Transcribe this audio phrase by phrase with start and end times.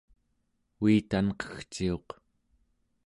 [0.83, 2.07] uitanqegciuq